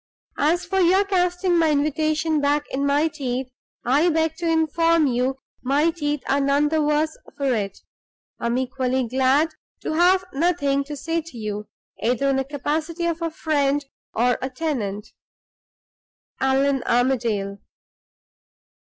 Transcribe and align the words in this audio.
"As 0.39 0.65
for 0.65 0.79
your 0.79 1.05
casting 1.05 1.59
my 1.59 1.69
invitation 1.69 2.41
back 2.41 2.65
in 2.71 2.87
my 2.87 3.07
teeth, 3.07 3.51
I 3.85 4.09
beg 4.09 4.35
to 4.37 4.47
inform 4.49 5.05
you 5.05 5.37
my 5.63 5.91
teeth 5.91 6.23
are 6.27 6.41
none 6.41 6.69
the 6.69 6.81
worse 6.81 7.15
for 7.37 7.53
it. 7.53 7.77
I 8.39 8.47
am 8.47 8.57
equally 8.57 9.07
glad 9.07 9.53
to 9.81 9.93
have 9.93 10.25
nothing 10.33 10.83
to 10.85 10.97
say 10.97 11.21
to 11.21 11.37
you, 11.37 11.67
either 12.01 12.27
in 12.29 12.37
the 12.37 12.43
capacity 12.43 13.05
of 13.05 13.21
a 13.21 13.29
friend 13.29 13.85
or 14.15 14.39
a 14.41 14.49
tenant. 14.49 15.09
ALLAN 16.41 16.81
ARMADALE." 16.87 17.59